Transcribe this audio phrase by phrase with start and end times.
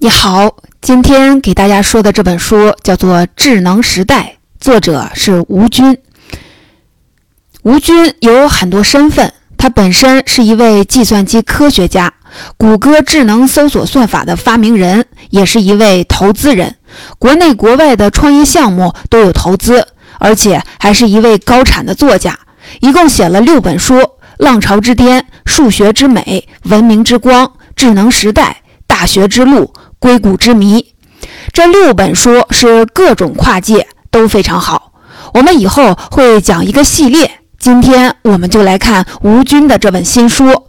[0.00, 5.98] 你好，今天给大家说的这本书叫做《智能时代》，作者是吴军。
[7.64, 12.14] 吴军有很多身份，他本身是一位计算机科学家，
[12.56, 16.76] 谷歌智能搜索算法的发明人，也是一位投资人，
[17.18, 19.84] 国内国外的创业项目都有投资，
[20.20, 22.38] 而且还是一位高产的作家，
[22.78, 23.96] 一共写了六本书：
[24.36, 27.44] 《浪潮之巅》《数学之美》《文明之光》
[27.74, 28.44] 《智能时代》
[28.86, 29.64] 《大学之路》。
[29.98, 30.94] 硅谷之谜，
[31.52, 34.92] 这六本书是各种跨界都非常好。
[35.34, 40.64] 我们以后会讲一个系列，今天我们就来看吴军的这本新书。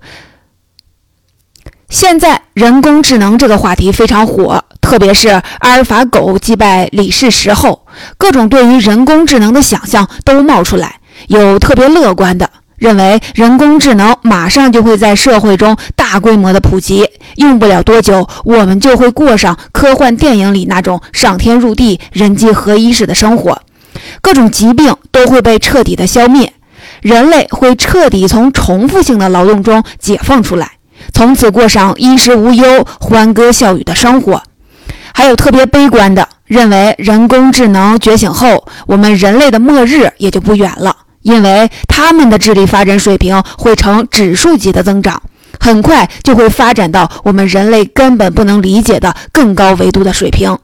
[1.89, 7.85] 现在人工智能这个话题非常火，特别是阿尔法狗击败李世石后，
[8.17, 12.49] 各种对于人工智能的想象都冒出来，有特别乐观的。
[12.79, 17.05] 认为人工智能马上就会在社会中大规模的普及，
[17.35, 23.61] 用不了多久，我们就会过上科幻电影里那种上天入地、人机合一式的生活，
[24.21, 26.53] 各种疾病都会被彻底的消灭，
[27.01, 30.71] 人类会彻底从重复性的劳动中解放出来，
[31.13, 34.41] 从此过上衣食无忧、欢歌笑语的生活。
[35.13, 40.95] 还有特别悲观的，认为人工智能觉醒后，我们人类的末日也就不远了。
[41.21, 45.21] 因为他们的智力发展水平会呈指数级的增长，
[45.59, 50.57] 很快就会发展到我们人类根本不能理解的更高维度的水平。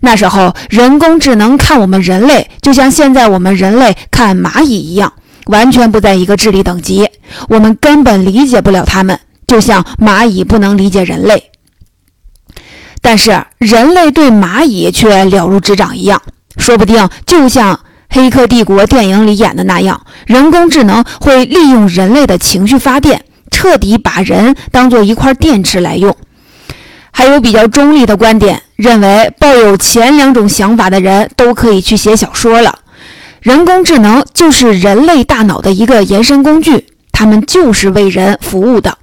[0.00, 5.12] 那时候，人工智能看我们人类，就像现在我们人类看蚂蚁一样，
[5.46, 7.08] 完全不在一个智力等级，
[7.48, 11.50] 我们根本理解不了他们，就像蚂蚁不能理解人类。
[13.00, 16.20] 但是，人类对蚂蚁却了如指掌一样，
[16.58, 17.74] 说不定就像。
[18.14, 26.14] 《黑客帝国》电影里演的那样，人工智能会利用人类的情绪发电，彻底把人当做一块电池来用。
[27.10, 32.80] 还有比较中立的观点，认为抱有前两种想法的人都可以去写小说了。
[33.40, 38.98] 人工智能就是人类大脑的一个延伸工具，它们就是为人服务的，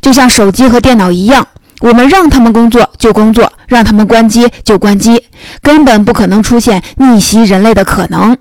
[0.00, 1.48] 就像手机和电脑一样。
[1.80, 5.24] 我们让他们工作就工作，让他们关机就关机，
[5.60, 8.36] 根本不可能出现逆袭人类的可能。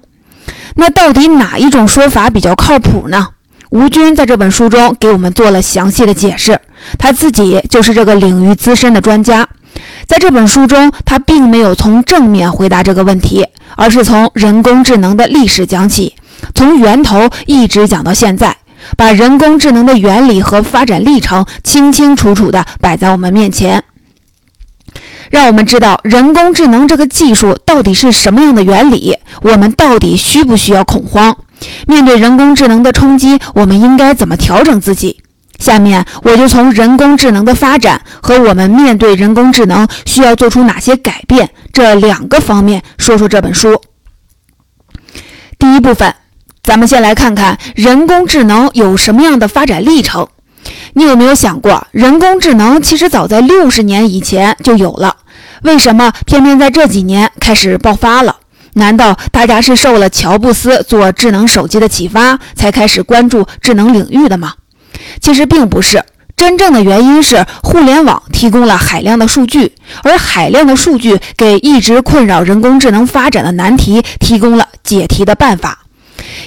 [0.76, 3.28] 那到底哪一种说法比较靠谱呢？
[3.70, 6.60] 吴军在这本书中给我们做了详细的解释，
[7.00, 9.48] 他自己就是这个领域资深的专家。
[10.06, 13.48] 在这本书中，他并没有从正面回答这个问题，
[13.78, 16.14] 而是从人工智能的历史讲起，
[16.54, 18.58] 从源头一直讲到现在，
[18.98, 23.82] 把人工智能的原理和发展历程清清楚楚地摆在我们面前。
[25.32, 31.36] 让我们知道人工智能这个技术到底是什么样的原理，我们到底需不需要恐慌？
[31.88, 35.22] 面对人工智能的冲击，我们应该怎么调整自己？
[35.58, 43.80] 下面我就从人工智能的发展和我们面对人工智能需要做出哪些改变这两个方面说说这本书。
[45.58, 46.14] 第一部分，
[46.64, 50.28] 咱们先来看看人工智能有什么样的发展历程。
[50.94, 55.16] 你有没有想过，人工智能其实早在六十年以前就有了，
[55.64, 58.38] 为什么偏偏在这几年开始爆发了？
[58.74, 64.54] 难道大家是受了乔布斯做智能手机的启发，才开始关注智能领域的吗？
[65.20, 66.04] 其实并不是，
[66.38, 69.74] 真正的原因是互联网提供了海量的数据，
[70.04, 75.80] 而海量的数据给一直困扰人工智能发展的难题提供了解题的办法。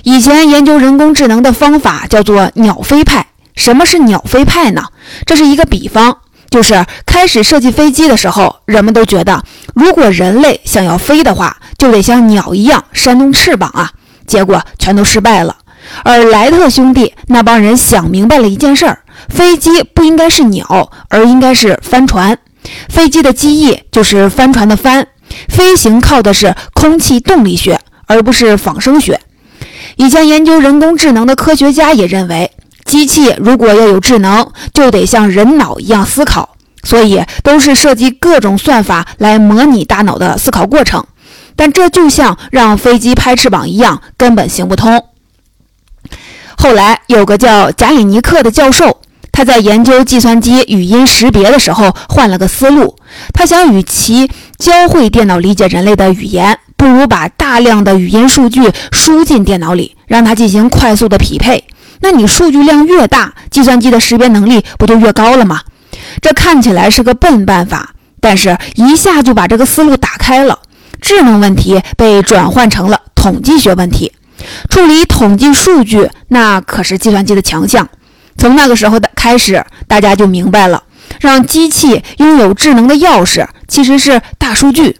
[0.03, 3.27] 以前研究人工智能的方法叫做鸟飞派。
[3.55, 4.85] 什么是鸟飞派呢？
[5.27, 6.19] 这是一个比方，
[6.51, 9.43] 就是开始设计飞机的时候，人们都觉得，
[9.75, 13.93] 如果人类想要飞的话，就得像鸟一样扇动翅膀啊，
[14.27, 15.57] 结果全都失败了。
[16.03, 22.39] 而莱特兄弟那帮人想明白了一件事儿：飞机不应该是鸟，而应该是帆船。
[22.89, 25.07] 飞机的机翼就是帆船的帆，
[25.49, 29.21] 飞行靠的是空气动力学，而不是仿生学。
[29.97, 32.51] 以前研究人工智能的科学家也认为。
[32.85, 41.05] 机器如果要有智能，就得像人脑一样思考，所以都是设计各种算法来模拟大脑的思考过程。
[41.57, 45.05] 但这就像让飞机拍翅膀一样，根本行不通。
[46.57, 49.01] 后来有个叫贾里尼克的教授，
[49.33, 52.97] 他在研究计算机语音识别的时候换了个思路，
[53.33, 61.65] 他想与其教会电脑理解人类的语言，不如把大量的语音数据输进电脑里，让它进行快速的匹配。
[62.05, 65.63] 那你数据量越大，计算机的识别能力不就越高了吗？
[66.21, 70.59] 这看起来是个笨办法，但是一下就把这个思路打开了。
[71.01, 74.13] 智能问题被转换成了统计学问题，
[74.69, 77.89] 处理统计数据那可是计算机的强项。
[78.37, 80.83] 从那个时候的开始，大家就明白了，
[81.21, 84.99] 让机器拥有智能的钥匙，其实是大数据。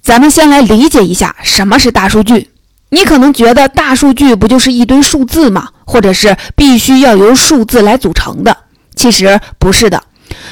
[0.00, 2.50] 咱们先来理解一下什么是大数据。
[2.90, 5.68] 你可能觉得大数据不就是一堆数字吗？
[5.86, 8.56] 或者是必须要由数字来组成的？
[8.94, 10.02] 其实不是的，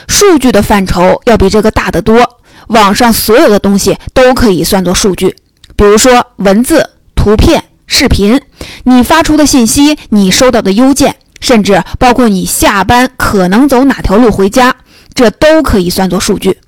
[0.07, 2.41] 数据的范畴要比这个大得多。
[2.69, 5.37] 网上所有的东西都可以算作数据，
[5.77, 8.41] 比如说文字、图片、视频，
[8.85, 14.77] 你发出的信息，你收到的邮件，甚至包括你下班可能走哪条路回家，
[15.15, 16.59] 这都可以算作数据。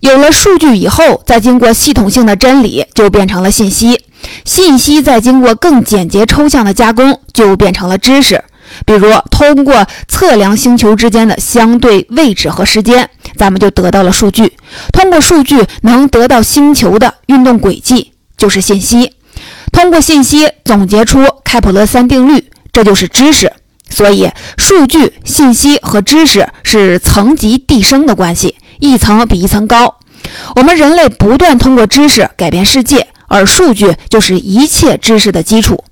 [0.00, 4.00] 有了数据以后，再经过系统性的真理，就变成了信息。
[4.44, 8.42] 信息再经过更简洁抽象的加工，就变成了知识。
[8.84, 14.52] 比如，通过测量星球之间的相对位置和时间，咱们就得到了数据。
[14.92, 19.12] 通过数据能得到星球的运动轨迹，就是信息。
[19.72, 23.52] 通过信息总结出开普勒三定律，这就是知识。
[23.88, 24.28] 所以，
[24.58, 28.56] 数据、信息和知识是层级递升的关系。
[28.78, 29.96] 一层比一层高，
[30.54, 35.84] 我们人类不断通过知识改变世界，而数据就是一切知识的基础。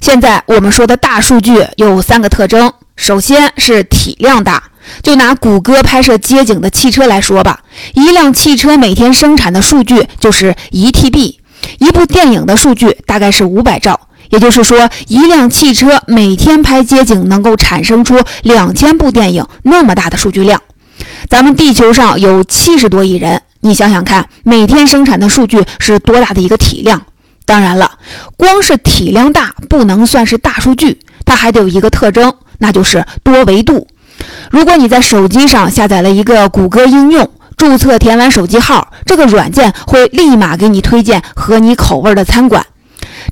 [0.00, 4.64] 现在我们说的大数据有三个特征，首先是体量大。
[5.02, 7.60] 就拿谷歌拍摄街景的汽车来说吧，
[7.94, 11.36] 一辆汽车每天生产的数据就是一 TB，
[11.78, 20.60] 一部电影的数据大概是五百兆，也就是说，一辆汽车每天拍街景能够产生出两千部电影那么大的数据量。
[21.28, 27.02] 咱们地球上有七十多亿人，你想想看，每天生产的数据是多大的一个体量？
[27.44, 27.90] 当然了，
[28.36, 33.88] 光是体量大不能算是大数据，它还得有一个特征，那就是多维度。
[34.50, 42.64] 如果你在手机上下载了一个谷歌应用，注册填完手机号，这个软件会立马给你推荐合你口味的餐馆。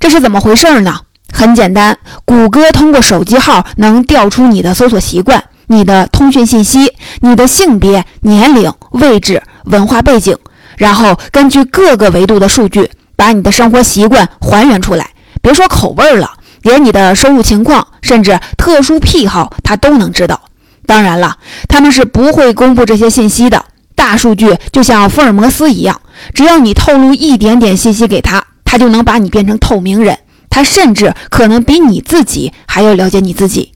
[0.01, 1.01] 这是怎么回事呢？
[1.33, 5.45] 很简单，谷歌通过手机号能调出你的搜索习惯。
[5.71, 10.37] 你的通讯信息、你的性别、年龄、位置、文化背景，
[10.77, 15.11] 然后根据各个维度的数据，把你的生活习惯还原出来。
[15.41, 16.31] 别说口味了，
[16.63, 20.41] 连你的收入情况，甚至特殊癖好，他都能知道。
[20.87, 21.37] 当然了，
[21.69, 23.65] 他们是不会公布这些信息的。
[23.95, 26.01] 大数据就像福尔摩斯一样，
[26.33, 30.19] 只要你透露一点点信息给他，他就能把你变成透明人。
[30.51, 33.73] 他甚至可能比你自己还要了解你自己。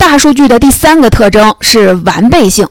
[0.00, 2.66] 大数据的第三个特征是完备性。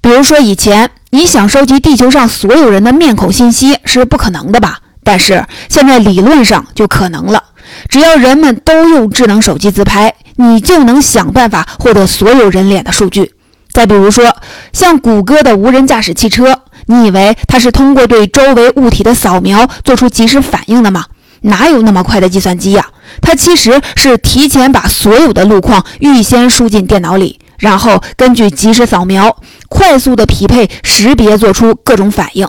[0.00, 4.78] 比如说，以前你想收集地球上所有人的面孔信息是不可能的吧？
[5.04, 7.44] 但是现在理论上就可能了。
[7.90, 13.34] 只要人们都用智能手机自拍，你就能想办法获得所有人脸的数据。
[13.70, 14.34] 再比如说，
[14.72, 21.04] 像谷歌的无人驾驶汽车，你以为它是通过对周围物体的扫描做出及时反应的吗？
[21.42, 22.86] 哪有那么快的计算机呀？
[23.20, 29.36] 它其实是提前把所有的路况预先输进电脑里，然后根据即时扫描，
[29.68, 32.48] 快速的匹配识别，做出各种反应。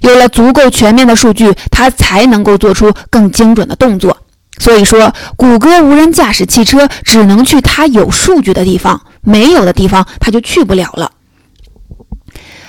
[0.00, 4.16] 有了足够全面的数据，它才能够做出更精准的动作。
[4.58, 11.10] 所以说，谷歌无人驾驶汽车只能去它有数据的地方，没有的地方它就去不了了。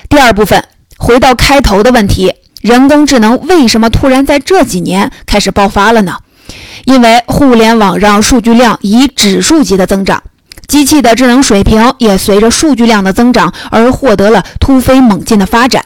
[0.09, 0.63] 第二部分，
[0.97, 2.33] 回到开头的问题。
[2.61, 6.17] 人工智能为什么突然在这几年开始爆发了呢？
[6.85, 10.21] 因为互联网让数据量以指数级的增长，
[10.67, 15.83] 机器的智能水平也随着数据量的增长而获得了突飞猛进的发展。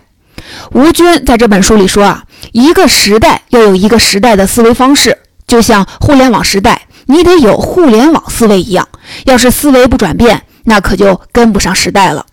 [0.71, 8.87] 吴军在这本书里说啊，一个时代要有一个时代的思维方式，就像互联网时代，你得有互联网思维一样。
[9.25, 12.25] 要是思维不转变，那可就跟不上时代了。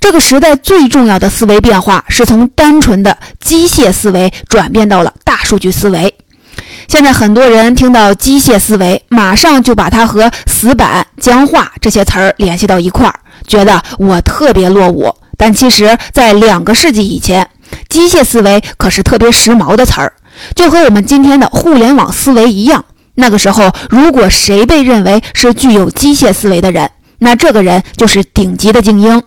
[0.00, 6.14] 这个时代最重要的思维变化是从单纯的机械思维转变到了大数据思维。
[6.88, 15.14] 现在很多人听到机械思维，马上就把它和死板、僵化这些词儿联系到一块儿，觉得我特别落伍。
[15.36, 17.48] 但其实，在两个世纪以前，
[17.90, 20.14] 机械思维可是特别时髦的词儿，
[20.54, 22.84] 就和我们今天的互联网思维一样。
[23.16, 29.22] 那个时候，如果谁被认为是具有机械思维的人，那这个人就是顶级的精英。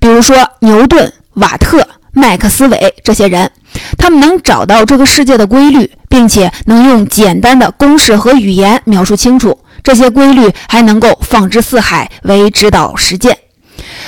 [0.00, 3.50] 比如说牛顿、瓦特、麦克斯韦这些人，
[3.96, 9.58] 他们能找到这个世界的规律，并且能用简单的公式和语言描述清楚。
[9.82, 13.36] 这些规律还能够放之四海为指导实践。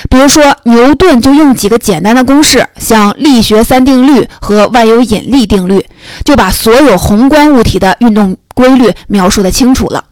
[0.09, 5.83] 比如说牛顿就用几个简单的公式，像力学三定律和万有引力定律，
[6.23, 10.03] 就把所有宏观物体的运动规律描述的清楚了。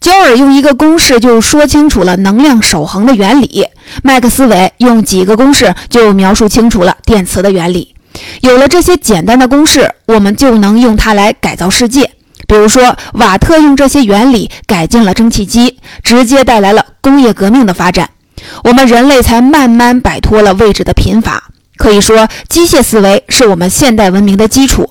[0.00, 3.66] 焦耳用一个公式就说清楚了能量守恒的原理，
[4.02, 7.94] 麦克斯韦用几个公式就描述清楚了电磁的原理。
[8.42, 12.10] 有了这些简单的公式，我们就能用它来改造世界。
[12.46, 18.10] 比如说，瓦特用这些原理改进了蒸汽机，直接带来了工业革命的发展，
[18.64, 21.44] 我们人类才慢慢摆脱了位置的贫乏。
[21.76, 24.90] 可以说，机械思维是我们现代文明的基础。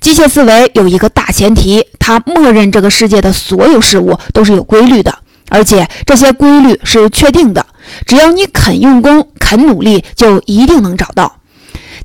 [0.00, 5.18] 机械思维有一个大前提，它默认这个世界的所有事物都是有规律的，
[5.48, 7.64] 而且这些规律是确定的。
[8.06, 11.36] 只要你肯用功、肯努力，就一定能找到。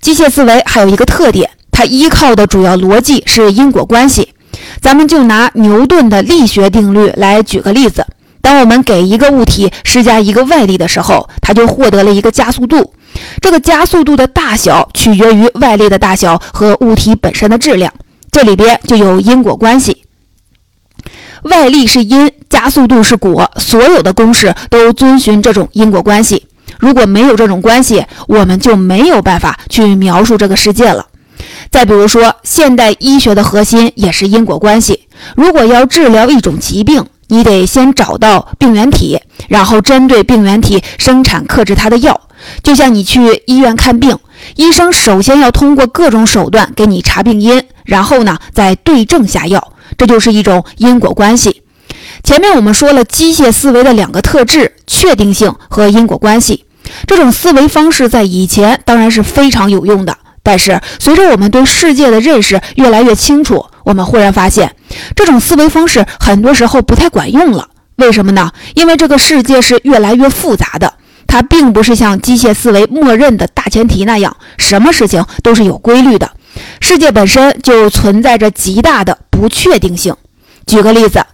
[0.02, 4.30] 机械思维还有一个特点，它依靠的主要逻辑是因果关系。
[4.82, 8.06] 咱们就拿牛顿的力学定律来举个例子：
[8.42, 12.94] 当我们给一个物体施加一个外力的时候，它就获得了一个加速度。
[13.42, 17.94] 这个加速度的大小取决于外力的大小和物体本身的质量，
[18.32, 20.04] 这里边就有因果关系。
[21.44, 26.48] 外力是因，加速度是果，所有的公式都遵循这种因果关系。
[26.80, 31.08] 如果没有这种关系，我们就没有办法去描述这个世界了。
[31.70, 35.08] 再比如说，现代医学的核心也是因果关系。
[35.36, 42.20] 如果要治疗一种疾病，你得先找到病原体，然后针对病原体生产克制它的药。
[42.62, 44.18] 就像你去医院看病，
[44.56, 51.62] 医生首先要通过各种手段给你查病因，然后呢再对症下药，这就是一种因果关系。
[52.24, 56.66] 前面我们说了机械思维的两个特质：确定性和因果关系。
[57.08, 60.18] 这种思维方式在以前当然是非常有用的。
[60.46, 64.76] 但是，随着我们对世界的认识越来越清楚，我们忽然发现，
[65.16, 67.70] 这种思维方式很多时候不太管用了。
[67.96, 68.52] 为什么呢？
[68.76, 70.96] 因为这个世界是越来越复杂的，
[71.28, 76.32] 它并不是像机械思维默认的大前提那样，什么事情都是有规律的。
[76.80, 80.16] 世界本身就存在着极大的不确定性。
[80.66, 81.26] 举个例子，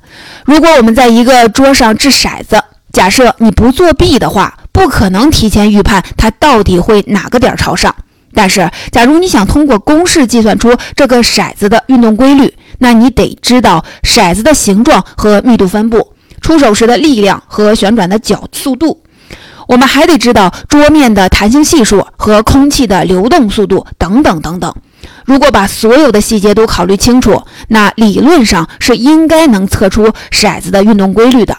[0.46, 7.94] 如果我们在一个桌上掷骰子，假设你不作弊的话，不可能提前预判它到底会哪个点朝上。
[8.34, 19.02] 但是，假如你想通过公式计算出这个骰子的运动规律，那你得知道骰子的形状和密度分布、出手时的力量和旋转的角速度。
[19.70, 24.74] 我们还得知道桌面的弹性系数和空气的流动速度等等等等。
[25.26, 31.56] 如果把所有的细节都考虑清楚，那理论上是应该能测出骰子的运动规律的。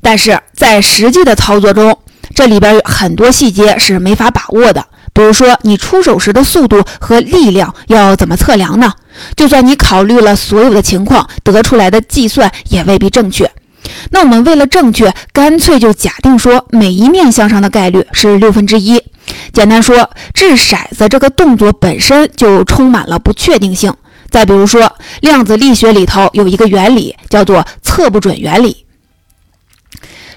[0.00, 1.98] 但是在实际的操作中，
[2.36, 4.86] 这里边有很多细节是没法把握的。
[5.12, 8.92] 比如说，你出手时的速度和力量要怎么测量呢？
[9.36, 13.50] 就算你考虑了所有的情况，得出来的计算也未必正确。
[14.10, 19.02] 那我们为了正确，干脆就假定说每一面向上的概率是六分之一。
[19.52, 23.94] 简单说，掷骰子这个动作本身就充满了不确定性。
[24.30, 28.84] 再比如说，量子力学里头有一个原理叫做测不准原理。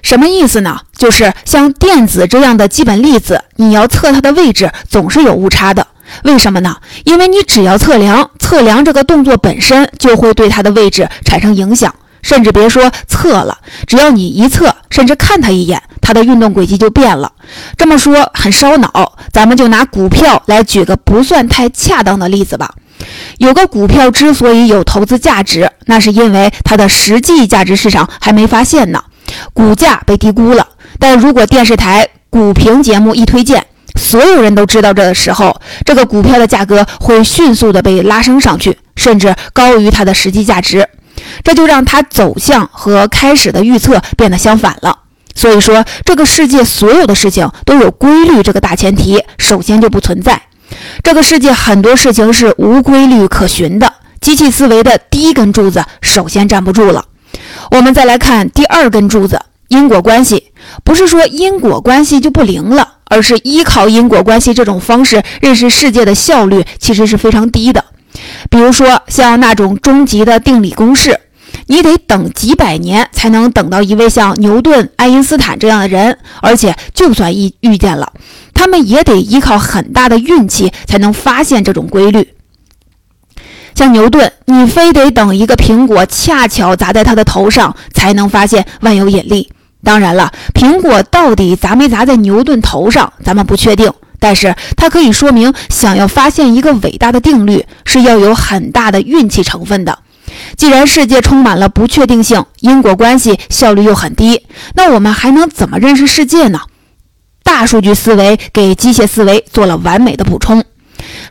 [0.04, 0.80] 什么意思呢？
[0.96, 5.86] 就是像电子这样的基本粒子，你要测它的位置总是有误差的。
[6.24, 6.77] 为什么呢？
[7.04, 11.94] 因为你只要测量，测量这个动作本身就会对它的位置产生影响。
[12.28, 17.32] 甚至别说测了，只要你一测，甚至看它一眼，它的运动轨迹就变了。
[17.78, 22.76] 这么说很烧脑，咱们就拿股票来举个不算太恰当的例子吧。
[23.38, 29.02] 有个股票之所以有投资价值，那是因为它的实际价值市场还没发现呢。
[29.54, 30.68] 股价被低估了，
[31.00, 33.66] 但如果电视台股评节目一推荐，
[33.96, 40.86] 所有人都知道这的时候，这个股票的价格会迅速的被拉升上去，甚至高于它的实际价值，
[41.44, 45.00] 这就让它走向和开始的预测变得相反了。
[45.36, 50.42] 所以说，这个世界所有的事情都有规律，这个大前提首先就不存在。
[51.04, 57.06] 这个世界很多事情是无规律可循的，机器思维的第一根柱子首先站不住了。
[57.70, 60.52] 我们再来看第二根柱子，因果关系。
[60.84, 67.86] 不是说因果关系就不灵了，而是依靠因果关系这种方式认识世界的效率其实是非常低的。
[68.58, 71.20] 比如说像那种终极的定理公式，
[71.68, 78.12] 你得等几百年才能等到一位像牛顿、爱因斯坦这样的人，而且就算遇遇见了，
[78.56, 82.34] 他们也得依靠很大的运气才能发现这种规律。
[83.76, 89.52] 像牛顿，你非得等一个苹果恰巧砸在他的头上，才能发现万有引力。
[89.84, 93.94] 当然了，苹果到底砸没砸在牛顿头上，咱们不确定。
[94.20, 100.00] 但是它可以说明，想要发现一个伟大的定律，是要有很大的运气成分的。
[100.56, 104.46] 既然世界充满了不确定性，因果关系效率又很低，
[104.76, 106.62] 那我们还能怎么认识世界呢？
[107.44, 110.64] 大数据思维给机械思维做了完美的补充。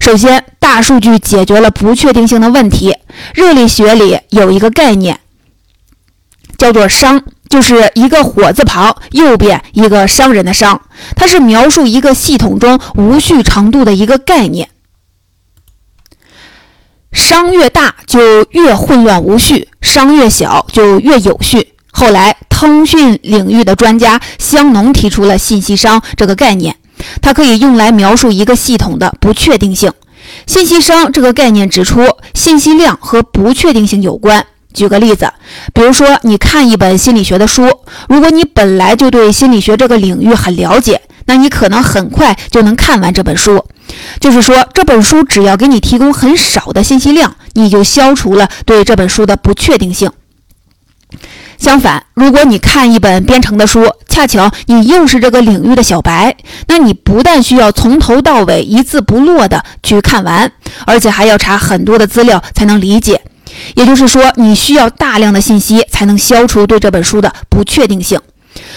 [0.00, 2.94] 首先，大数据解决了不确定性的问题。
[3.34, 5.20] 热力学里有一个概念，
[6.56, 7.22] 叫做“商”，
[7.56, 10.78] 就是一个火字旁，右边一个商人的“商”，
[11.16, 14.68] 它是描述一个系统中无序程度的一个概念。
[17.12, 21.72] 商越大就越混乱无序，商越小就越有序。
[21.90, 26.76] 后来，通讯领域的专家香农提出了信息商这个概念，
[27.22, 29.90] 它可以用来描述一个系统的不确定性。
[30.46, 34.44] 信息商这个概念指出，信息量和不确定性有关。
[34.76, 35.32] 举个例子，
[35.72, 37.68] 比如说你看一本心理学的书，
[38.08, 43.64] 如果你本来就对心理学这个领域很了解，那你可能很快就能看完这本书。
[44.20, 50.10] 就是说，这本书只要给你提供很少的信息量，你就消除了对这本书的不确定性。
[51.56, 56.36] 相反，如果你看一本编程的书，恰巧你又是这个领域的小白，
[56.68, 60.52] 那你不但需要从头到尾一字不落的去看完，
[60.84, 63.22] 而且还要查很多的资料才能理解。
[63.74, 68.20] 也就是说，你需要大量的信息才能消除对这本书的不确定性。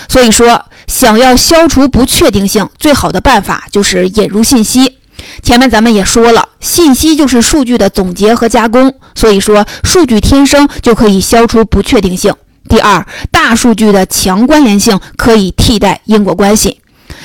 [0.08, 4.98] 所以说，想要消除不确定性，最好的办法就是引入信息。
[5.42, 12.34] 前面咱们也说了，信息就是数据的总结和加工，所以说数据天生就可以消除不确定性。
[12.68, 16.80] 第二，大数据的强关联性可以替代因果关系。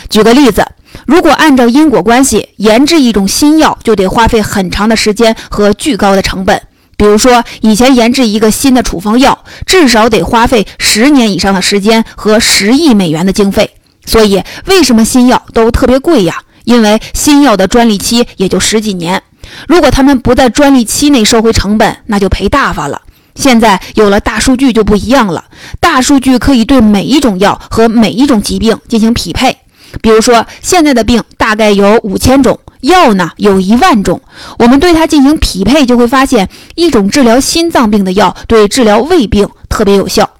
[0.08, 0.64] 举个例子，
[1.06, 6.60] 如果按照因果关系研制一种新药，就得花费很长的时间和巨高的成本。
[6.96, 13.70] 比如说，以前研制一个新的处方药，至少得花费十年以上的时间和十亿美元的经费。
[14.06, 16.42] 所以，为什么新药都特别贵呀？
[16.64, 19.22] 因为新药的专利期也就十几年，
[19.68, 23.02] 如果他们不在专利期内收回成本，那就赔大发了。
[23.34, 25.44] 现在有了大数据就不一样了，
[25.80, 29.58] 大数据可以对每一种药和每一种疾病进行匹配。
[30.00, 34.20] 比如说，现在的病大概有五千种，药呢有一万种，
[34.58, 40.30] 我们对它进行匹配，就会发现一种治疗心脏病的药对治疗胃病特别有效。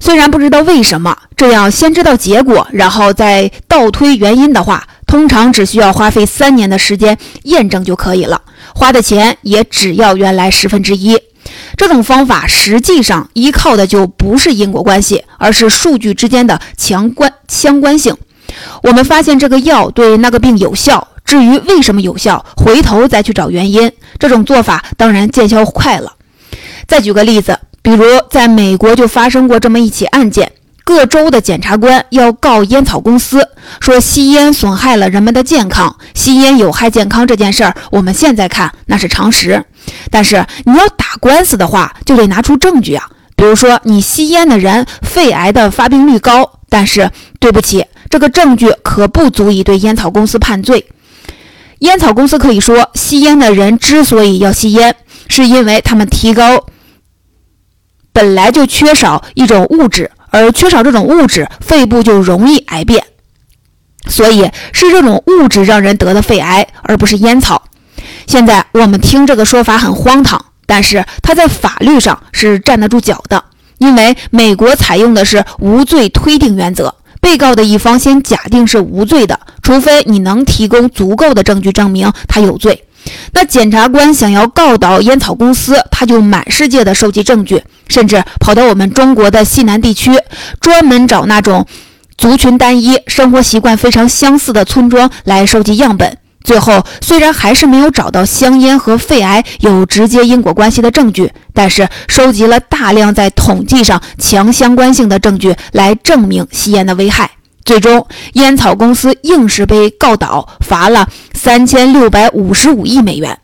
[0.00, 8.42] 虽然不知道为什么这样，先知道结果，然后再倒推原因的话，通常只需要花费三年的时间验证就可以了，
[8.74, 11.18] 花的钱也只要原来十分之一。
[11.76, 18.16] 这种方法实际上依靠的就不是因果关系，而是数据之间的强关相关性。
[18.82, 23.92] 我们发现这个药对那个病有效，至于为什么有效，回头再去找原因。
[24.18, 26.12] 这种做法当然见效快了。
[26.86, 30.52] 再举个例子，比如在美国就发生过这么一起案件。
[30.84, 33.46] 各州的检察官要告烟草公司，
[33.78, 39.62] 说吸烟损害了人们的健康，吸烟有害健康这件事儿，我们现在看那是常识。
[40.10, 43.04] 但是你要打官司的话，就得拿出证据啊。
[43.36, 50.86] 比如说你吸烟的人肺癌的发病率高，但是对不起，这个证据可不足以对烟草公司判罪。
[51.80, 54.96] 烟草公司可以说，吸烟的人之所以要吸烟，
[55.28, 56.66] 是因为他们提高
[58.12, 60.10] 本来就缺少一种物质。
[60.30, 63.02] 而缺少这种物质，肺部就容易癌变，
[64.08, 64.42] 所以
[64.74, 67.62] 是这种物质让人得的肺癌，而不是烟草。
[68.26, 73.42] 现在我们听这个说法很荒唐，但是它在法律上是站得住脚的，
[73.78, 76.94] 因为美国采用的是无罪推定原则，
[77.28, 82.84] 被告的一方先假定是无罪的，除非你能提供足够的证据证明他有罪。
[83.34, 90.10] 那检察官想要告倒烟草公司，他就满世界的收集证据，甚至跑到我们中国的西南地区，
[90.58, 91.66] 专门找那种
[92.16, 96.16] 族群单一、生活习惯非常相似的村庄来收集样本。
[96.48, 107.32] 最后虽然还是没有找到香烟和肺癌有直接因果关系的证据，但是收集了大量在统计上强相关性的证据来证明吸烟的危害。
[107.66, 113.38] 最终，烟草公司硬是被告倒，罚了三千六百五十五亿美元。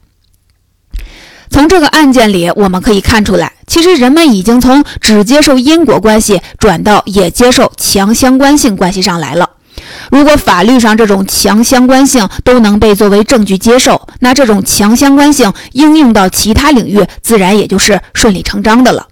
[1.51, 9.51] 从这个案件里，我们可以看出来，其实人们已经从只接受因果关系转到也接受强相关性关系上来了。
[10.15, 19.09] 如果法律上这种强相关性都能被作为证据接受，那这种强相关性应用到其他领域，自然也就是顺理成章的了。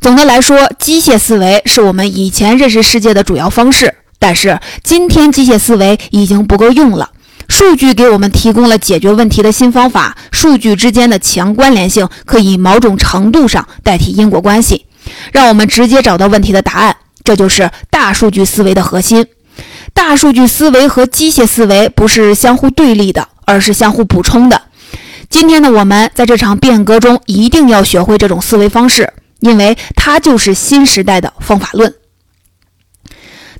[0.00, 3.94] 总的来说，机械思维是我们以前认识世界的主要方式。
[4.18, 7.10] 但是今天机械思维已经不够用了，
[7.48, 10.16] 数据给我们提供了解决问题的新方法。
[10.32, 14.86] 数据之间的强关联性可以某种程度上代替因果关系，
[15.32, 16.96] 让我们直接找到问题的答案。
[17.22, 19.24] 这就是大数据思维的核心。
[19.94, 24.62] 大数据思维和机械思维不是相互对立的，而是相互补充的。
[25.28, 31.94] 今天的我们在这场变革中一定要学会这种思维方式，因为它就是新时代的方法论。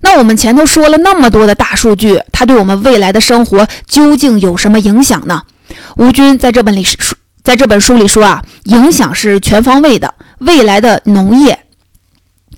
[0.00, 5.42] 那我们前头说了那么多的大数据，它对我们未来的生活究竟有什么影响呢？
[5.96, 7.14] 吴军在这本里书
[7.44, 11.66] 在这本书里说啊，影响是全方位的，未来的农业、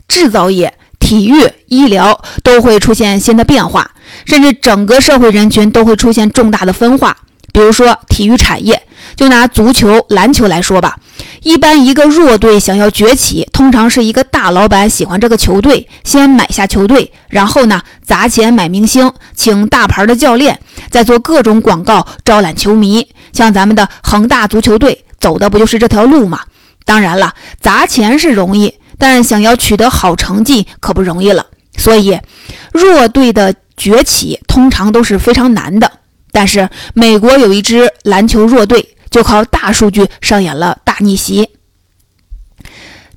[0.08, 0.74] 制造业、
[1.04, 3.90] 体育、医疗都会出现新的变化，
[4.24, 7.14] 甚至整个社会人群都会出现重大的分化。
[7.52, 8.82] 比如说体育产业，
[9.14, 10.96] 就拿足球、篮球来说吧。
[11.42, 20.58] 一般一个弱队想要崛起，通常是一个大老板喜欢这个球队，先买下球队，然后呢砸钱买明星，请大牌的教练，
[20.90, 23.06] 再做各种广告招揽球迷。
[23.34, 26.40] 像咱们的恒大足球队走的不就是这条路吗？
[26.86, 31.46] 当然了，砸钱是容易，但想要取得好成绩可不容易了。
[31.76, 32.18] 所以，
[32.72, 35.90] 弱队的崛起通常都是非常难的。
[36.32, 38.90] 但是，美国有一支篮球弱队。
[39.10, 41.48] 就靠大数据上演了大逆袭。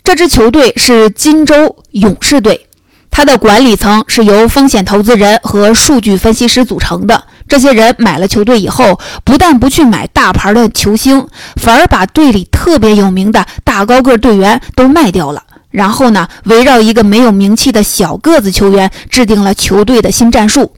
[0.03, 2.67] 这支球队是金州勇士队，
[3.09, 7.23] 它的管理层是由风险投资人和数据分析师组成的。
[7.47, 15.41] 这些人买了球队以后，不但不去买大牌的球星，反而把队里特别有名的大高个队员都卖掉了。
[15.69, 20.73] 然后呢，围绕一个没有名气的小个子球员制定了球队的新战术。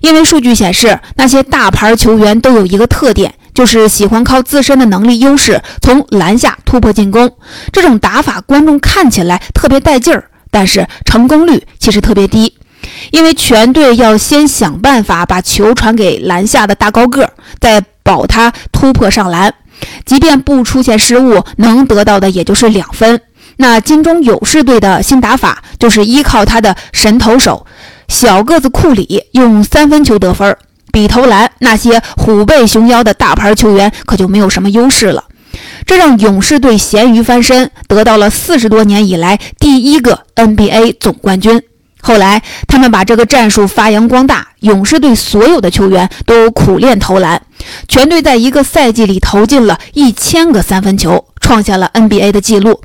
[0.00, 3.34] 因为数据显示，那些大牌球员都有一个特点。
[3.54, 7.30] 就是喜欢靠自身的能力优势从篮下突破进攻，
[7.70, 12.52] 这种打法观众看起来特别带劲儿，但是成功率其实特别低，
[13.12, 17.30] 因为全队要先想办法把球传给篮下的大高个，
[17.60, 19.54] 再保他突破上篮，
[20.04, 23.20] 即便不出现失误，能得到的也就是两分。
[23.56, 27.66] 那金钟勇士队的新打法就是依靠他的神投手
[28.08, 30.56] 小个子库里用三分球得分。
[30.92, 35.24] 比投篮那些虎背熊腰的大牌球员可就没有什么优势了，
[35.84, 41.60] 这让勇士队咸鱼翻身，得到了四十多年以来第一个 NBA 总冠军。
[42.00, 47.42] 后来他们把这个战术发扬光大，勇士队所有的球员都苦练投篮，
[47.88, 52.80] 全队在一个赛季里投进了一千个三分球，创下了 NBA 的记录。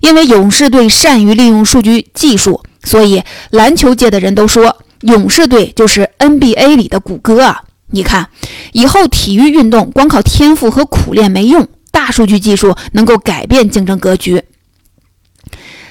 [0.00, 4.76] 因为勇士队善于利用数据技术，所以篮球界的人都说。
[5.02, 7.62] 勇士队就是 NBA 里的谷歌啊！
[7.90, 8.28] 你看，
[8.70, 14.44] 以后体育运动光靠天赋和苦练没用，大数据技术能够改变竞争格局。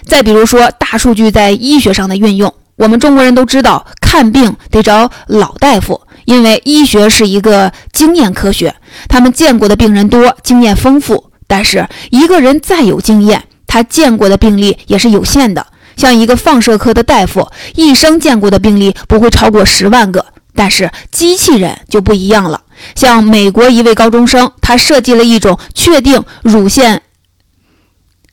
[0.05, 8.73] 再比如说，大数据在医学上的运用，我们中国人都知道，看病得找老大夫，因为医学是一个经验科学，
[9.09, 11.31] 他们见过的病人多，经验丰富。
[11.47, 15.65] 但是，一个人再有经验，他见过的病例也是有限的。
[15.95, 22.63] 像一个放射科的大夫，一生见过的病例不会超过十万个，但是机器人就不一样了。
[22.95, 27.01] 像美国一位高中生，他设计了一种确定乳腺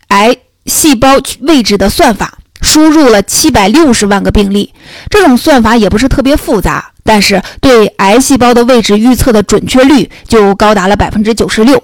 [0.08, 4.74] 癌细胞位置的算法，输入了七百六十万个病例。
[5.08, 11.80] 这种算法也不是特别复杂，但是对癌细胞的位置预测的准确率就高达了百分之九十六，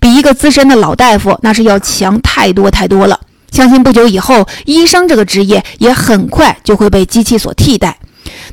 [0.00, 3.20] 比一个资深的老大夫那是要强太多太多了。
[3.50, 7.98] 相信不久以后，医生这个职业也很快就会被机器所替代。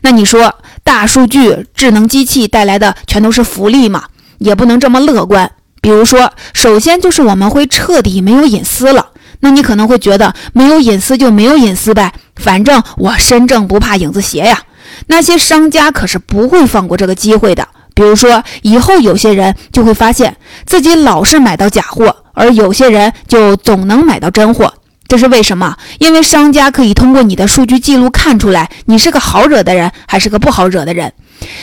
[0.02, 4.04] 那你说，大数据、智能机器带来的全都是福利吗？
[4.38, 5.52] 也不能这么乐观。
[5.82, 9.08] 比如说，首先就是我们会彻底没有隐私了。
[9.40, 14.62] 那你可能会觉得，没有隐私就没有隐私呗，反正我身正不怕影子斜呀。
[15.08, 17.68] 那些商家可是不会放过这个机会的。
[17.94, 24.74] 比如说，以后有些人就会发现自己老是买到假货，而有些人就总能买到真货。
[25.08, 25.76] 这是为什么？
[26.00, 31.12] 因为商家可以通过你的数据记录看出来你是个好惹的人还是个不好惹的人。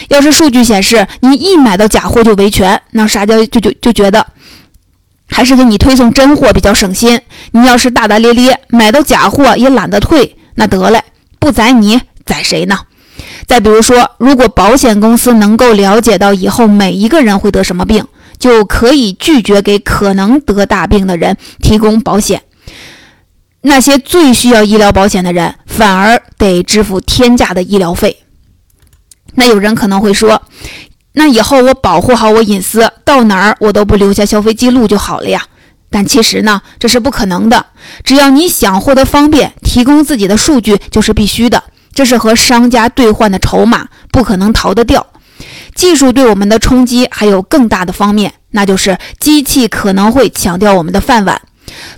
[0.08, 4.26] 要是数据显示你一买到假货就维权，那商家就就就觉得
[5.30, 7.18] 还是给你推送真货比较省心。
[7.52, 11.02] 你要是大大咧咧，买到假货也懒得退，那得嘞，
[11.38, 12.78] 不宰你宰谁呢？
[13.48, 18.06] 再比如说，如果保险公司能够了解到以后每一个人会得什么病，
[18.38, 22.42] 就可以拒绝给可能得大病的人提供保险。
[23.62, 28.18] 那些最需要医疗保险的人，反而得支付天价的医疗费。
[29.34, 30.42] 那有人可能会说，
[31.12, 35.42] 那以后我保护好我隐私，到哪儿我都不留下消费记录就好了呀？
[35.90, 37.64] 但其实呢，这是不可能的。
[38.04, 41.64] 只要你想获得方便，提供自己的数据就是必须的，
[41.98, 45.04] 这是和商家兑换的筹码，不可能逃得掉。
[45.74, 51.42] 技术对我们的冲击还有更大的方面，那就是机器可能会抢掉我们的饭碗。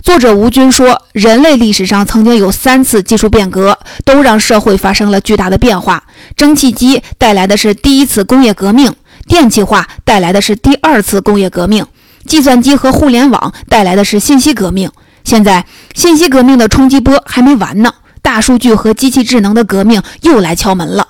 [0.01, 6.03] 作者吴军说：“人类历史上曾经有三次技术变革，都让社会发生了巨大的变化。
[6.35, 8.91] 蒸汽机带来的是第一次工业革命，
[9.27, 11.85] 电气化带来的是第二次工业革命，
[12.25, 14.89] 计算机和互联网带来的是信息革命。
[15.23, 21.07] 现在，信息革命的冲击波还没完呢，大数据和机器智能的革命又来敲门了。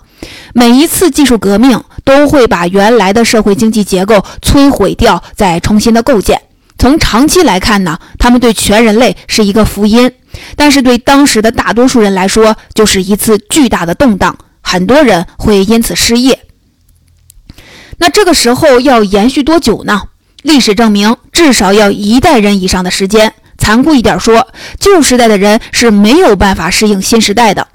[0.54, 6.42] 每一次技术革命都会把原来的社会经济结构摧毁掉，再重新的构建。”
[6.78, 10.12] 从长期来看呢，他们对全人类是一个福音，
[10.56, 16.40] 但是对当时的大多数人来说，就是一次巨大的动荡，很多人会因此失业。
[17.98, 20.02] 那这个时候要延续多久呢？
[20.42, 23.36] 历史证明，至少要一代人以上的时间。
[23.62, 24.48] 残酷一点说，
[24.80, 27.68] 旧时代的人是没有办法适应新时代的，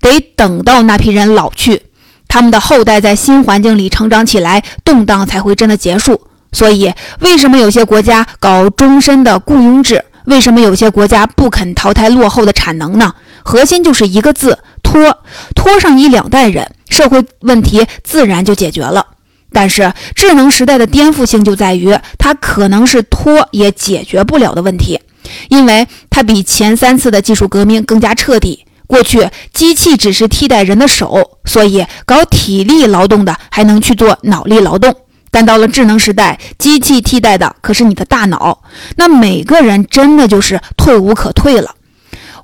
[0.00, 1.82] 得等到那批人老去，
[2.26, 6.20] 他们的后代在新环境里成长起来，动荡才会真的结束。
[6.50, 10.04] 所以，为什么有些国家搞终身的雇佣制？
[10.24, 13.14] 为什么有些国家不肯淘汰落后的产能呢？
[13.44, 15.18] 核心就是一个字：拖。
[15.54, 19.06] 拖上一两代人，社会问题自然就解决了。
[19.52, 25.00] 但是，智能时代的颠覆性就在于，它可能是拖也解决不了的问题。
[25.48, 28.64] 因为它比前三次的技术革命更加彻底。
[28.86, 34.94] 过去机器只是替代人的手，所以搞体力劳动的还能去做脑力劳动。
[35.30, 38.62] 但到了智能时代，机器替代的可是你的大脑，
[38.96, 41.74] 那每个人真的就是退无可退了。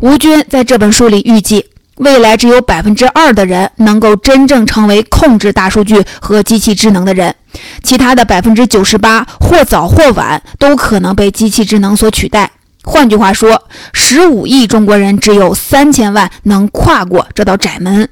[0.01, 1.65] 吴军在这本书里预计，
[1.99, 7.35] 未来只有百分之二的人能够真正成为控制大数据和机器智能的人，
[7.83, 12.51] 其他的百分之九十八或早或晚都可能被机器智能所取代。
[12.83, 18.09] 换句话说，十五亿中国人只有三千万能跨过这道窄门。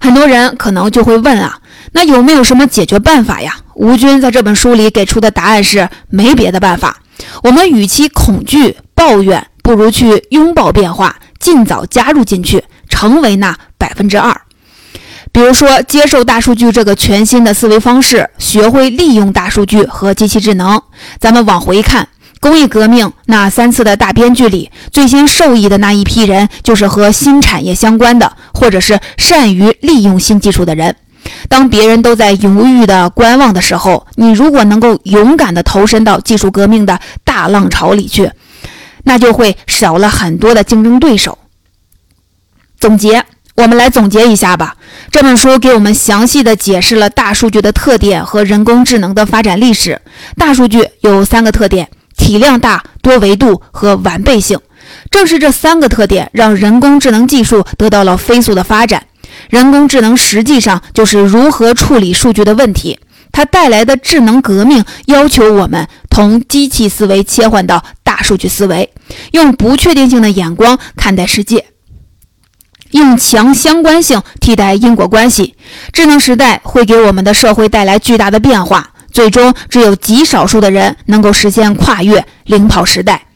[0.00, 1.58] 很多人可能就会问啊，
[1.92, 3.56] 那有没有什么解决办法呀？
[3.74, 7.02] 吴军在这本书里给出的答案是没别的办法。
[7.42, 14.40] 我们与其恐惧抱怨，不如去拥抱变化，尽早加入进去，成为那百分之二。
[15.32, 20.80] 比如说，接受大数据这个全新的思维方式，学会利用大数据和机器智能。
[21.18, 22.06] 咱们往回看。
[22.40, 30.96] 工业革命那三次的大编剧里，最先受益的那一批人，就是和新产业相关的，或者是善于利用新技术的人。
[31.50, 38.30] 当别人都在犹豫的观望的时候，你如果能够勇敢地投身到技术革命的大浪潮里去，
[39.04, 41.38] 那就会少了很多的竞争对手。
[42.78, 43.24] 总结，
[43.56, 44.76] 我们来总结一下吧。
[45.10, 50.00] 这本书给我们详细的解释了大数据的特点和人工智能的发展历史。
[50.36, 51.88] 大数据有三个特点。
[52.16, 54.60] 体量大、多维度和完备性，
[55.10, 59.04] 正是这三个特点让人工智能技术得到了飞速的发展。
[59.48, 63.00] 人工智能实际上就是如何处理数据的问题。
[63.32, 67.82] 它带来的智能革命要求我们从机器思维切换到
[68.22, 68.92] 数据思维，
[69.32, 71.66] 用不确定性的眼光看待世界，
[72.92, 75.54] 用强相关性替代因果关系。
[75.92, 78.90] 智能时代会给我们的社会带来巨大的变化。
[79.12, 83.26] 最终，只有极少数的人能够实现跨越、领跑时代。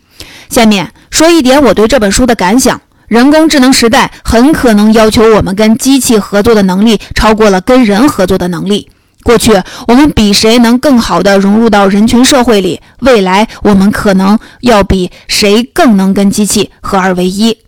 [0.49, 8.89] 下面说一点我对这本书的感想：人工智能时代很可能要求我们跟机器合作的能力超过了跟人合作的能力。
[9.25, 17.59] 过去我们比谁能更好地融入到人群社会里，未来我们可能要比谁更能跟机器合二为一。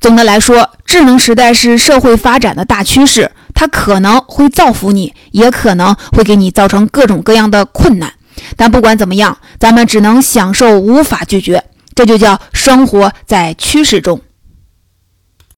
[0.00, 3.32] 总的来说，智能时代是社会发展的大趋势。
[3.54, 8.12] 它可能会造福你，也可能会给你造成各种各样的困难。
[8.56, 11.64] 但不管怎么样，咱们只能享受，无法拒绝。
[11.94, 14.20] 这就叫生活在趋势中。